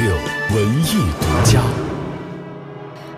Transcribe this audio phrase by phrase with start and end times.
[0.00, 0.16] 六
[0.56, 1.62] 文艺独家。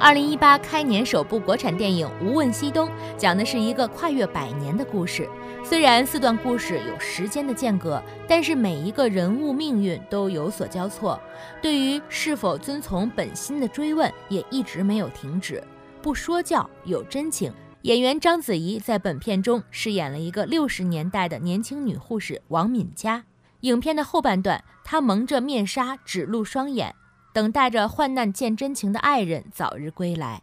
[0.00, 5.28] 二零一八开年首部国产电影《无问西东》讲的是一个跨越百年的故事。
[5.62, 11.20] 虽然四段故事有时间的间隔，但是每一个人物命运都有所交错。
[11.60, 15.62] 对于是否遵从本心的追问也一直没有停止。
[16.02, 17.52] 不说教，有真情。
[17.82, 23.22] 演员章子怡在本片中饰演了一个六十年代的年轻女护士王敏佳。
[23.62, 26.94] 影片的后半段，她蒙着面纱，只露双眼。
[27.32, 30.42] 等待着患难见真情的爱人早日归来，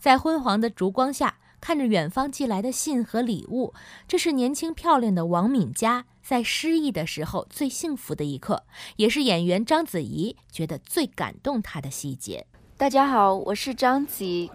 [0.00, 3.72] 在昏黄的烛光下，看着远方寄来的信和礼物，
[4.08, 8.64] 这是年轻漂亮的王敏佳在失意的时候最幸福的一刻，
[8.96, 12.46] 也是演员章子怡觉得最感动她的细节。
[12.76, 14.50] 大家好，我是章子怡。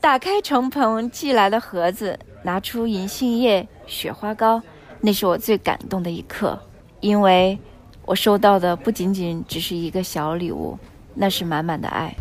[0.00, 4.62] 打开程鹏寄来的盒子，拿出银杏叶、雪花膏，
[5.00, 6.60] 那是我最感动的一刻，
[7.00, 7.58] 因为
[8.04, 10.78] 我收到的不仅仅只是一个小礼物。
[11.18, 12.14] 那是满满的爱。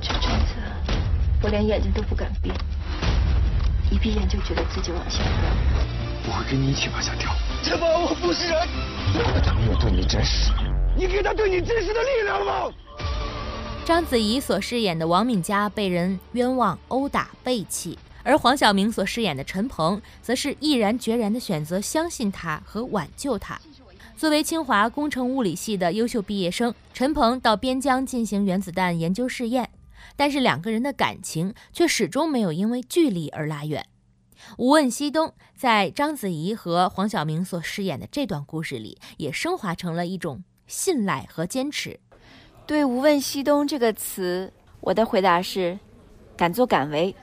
[0.00, 0.54] 这阵子，
[1.42, 2.52] 我连眼睛都不敢闭，
[3.90, 5.32] 一闭眼就觉得自己往下掉。
[6.28, 7.28] 我会跟你一起往下掉。
[7.60, 8.56] 陈宝，我不是人。
[9.42, 10.52] 他没有对你真实，
[10.96, 12.72] 你给他对你真实的力量了吗？
[13.84, 23.60] 章子怡所饰演的王敏佳被人冤枉、殴打、背弃，而黄晓明所饰演的陈鹏则是毅然决然地选择相信他和挽救他。
[24.16, 29.68] 作为清华工程物理系的优秀毕业生，陈鹏到边疆进行原子弹研究试验，
[30.14, 33.84] 但是两个人的感情却始终没有因为距离而拉远。
[34.58, 41.98] 无问西东在章子怡和黄晓明所饰演的这段故事里，也升华成了一种信赖和坚持。
[42.66, 45.78] 对“无问西东”这个词，我的回答是：
[46.36, 47.14] 敢作敢为，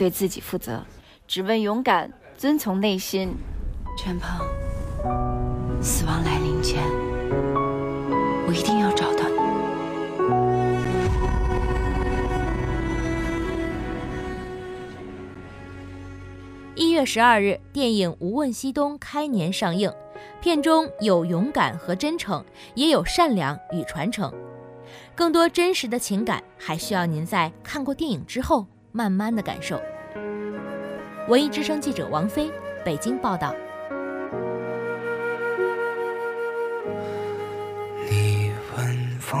[0.00, 0.82] 对自己负责，
[1.28, 3.36] 只问勇敢，遵从内心。
[3.98, 4.40] 陈鹏。
[5.82, 6.82] 死亡来临前，
[8.46, 9.34] 我一定要找到你。
[16.82, 19.92] 一月十二日，电影《无问西东》开年上映。
[20.40, 22.42] 片中有勇敢和真诚，
[22.74, 24.32] 也有善良与传承。
[25.14, 29.80] 更多真实的情感，还需要您在看过电影之后慢慢的感受。
[31.28, 32.50] 文艺之声记者王菲，
[32.84, 33.54] 北京报道。
[38.10, 39.40] 你问风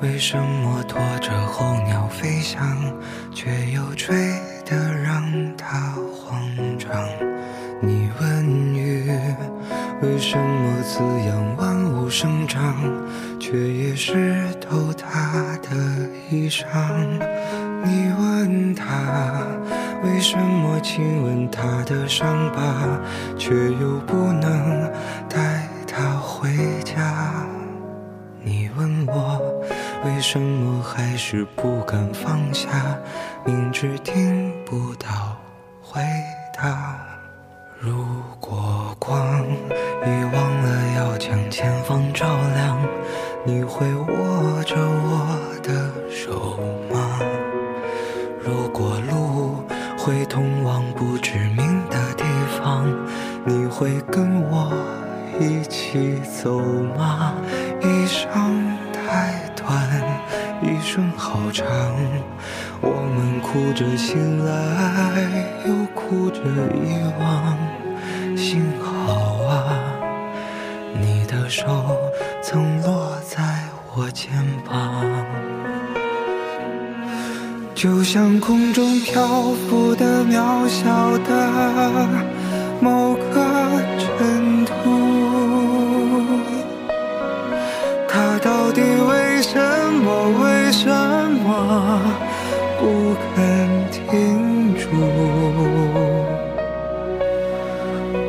[0.00, 2.76] 为什么拖着候鸟飞翔，
[3.32, 4.16] 却又吹
[4.64, 6.48] 得让它慌
[6.78, 6.90] 张？
[7.80, 9.08] 你问雨
[10.02, 12.74] 为什么滋养万物生长，
[13.38, 15.70] 却也湿透它的
[16.30, 16.64] 衣裳？
[20.06, 22.62] 为什么亲吻他的伤疤，
[23.36, 24.90] 却又不能
[25.28, 26.48] 带他回
[26.84, 27.44] 家？
[28.40, 29.40] 你问我
[30.04, 32.96] 为什么还是不敢放下，
[33.44, 35.36] 明知听不到
[35.82, 36.00] 回
[36.56, 36.96] 答。
[37.80, 38.06] 如
[38.40, 42.78] 果光遗忘了要将前方照亮，
[43.44, 46.58] 你会握着我的手
[50.06, 52.22] 会通往不知名的地
[52.56, 52.86] 方，
[53.44, 54.72] 你会跟我
[55.40, 56.60] 一起走
[56.96, 57.34] 吗？
[57.82, 58.30] 一生
[58.92, 60.00] 太短，
[60.62, 61.66] 一生好长，
[62.80, 65.28] 我们哭着醒来，
[65.66, 66.38] 又哭着
[66.76, 67.58] 遗忘。
[68.36, 69.74] 幸好啊，
[71.00, 71.66] 你的手
[72.40, 73.42] 曾落在
[73.96, 74.30] 我肩
[74.64, 75.04] 膀，
[77.76, 82.08] 就像空中漂浮的渺小的
[82.80, 83.44] 某个
[83.98, 84.72] 尘土。
[88.08, 89.60] 它到底为什
[90.02, 90.08] 么？
[90.42, 90.88] 为什
[91.44, 92.00] 么
[92.80, 94.88] 不肯停住？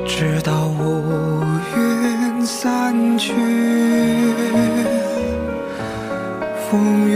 [0.06, 1.42] 直到乌
[1.78, 3.32] 云散去，
[6.70, 7.16] 风雨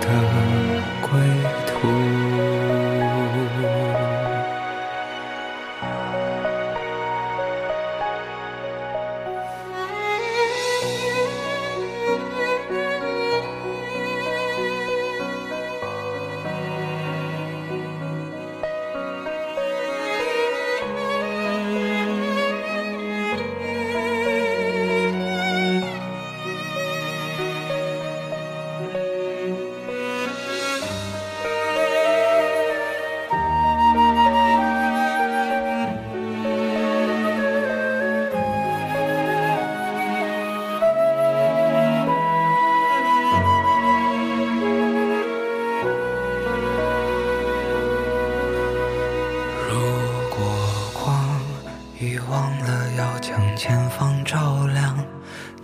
[0.00, 0.59] 的
[53.30, 54.98] 向前方照亮，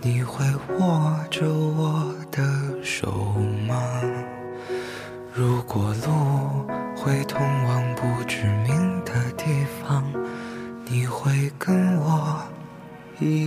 [0.01, 0.45] 你会
[0.79, 2.41] 握着我的
[2.81, 3.11] 手
[3.67, 3.75] 吗？
[5.33, 6.65] 如果路
[6.95, 10.01] 会通往不知名的地方，
[10.85, 12.41] 你会跟我
[13.19, 13.46] 一